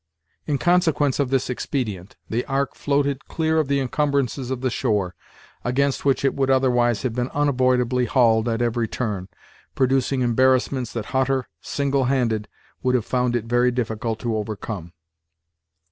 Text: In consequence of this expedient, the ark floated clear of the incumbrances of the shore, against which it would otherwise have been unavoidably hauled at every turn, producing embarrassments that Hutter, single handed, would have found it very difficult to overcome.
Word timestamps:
In 0.47 0.57
consequence 0.57 1.19
of 1.19 1.29
this 1.29 1.47
expedient, 1.47 2.15
the 2.27 2.43
ark 2.45 2.73
floated 2.73 3.25
clear 3.27 3.59
of 3.59 3.67
the 3.67 3.77
incumbrances 3.77 4.49
of 4.49 4.61
the 4.61 4.71
shore, 4.71 5.13
against 5.63 6.05
which 6.05 6.25
it 6.25 6.33
would 6.33 6.49
otherwise 6.49 7.03
have 7.03 7.13
been 7.13 7.29
unavoidably 7.35 8.05
hauled 8.05 8.49
at 8.49 8.63
every 8.63 8.87
turn, 8.87 9.27
producing 9.75 10.21
embarrassments 10.21 10.91
that 10.93 11.05
Hutter, 11.13 11.47
single 11.61 12.05
handed, 12.05 12.47
would 12.81 12.95
have 12.95 13.05
found 13.05 13.35
it 13.35 13.45
very 13.45 13.69
difficult 13.69 14.17
to 14.21 14.35
overcome. 14.35 14.91